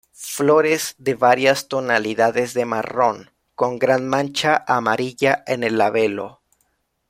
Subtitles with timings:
[0.17, 6.41] Flores de varias tonalidades de marrón con gran mancha amarilla en el labelo.